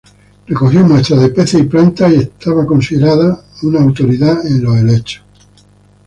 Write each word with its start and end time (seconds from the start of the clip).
Recogió 0.47 0.83
muestras 0.83 1.21
de 1.21 1.29
peces 1.29 1.61
y 1.61 1.65
plantas 1.65 2.11
y 2.11 2.31
era 2.43 2.65
considerado 2.65 3.43
una 3.61 3.81
autoridad 3.81 4.43
en 4.47 4.65
helechos. 4.65 5.21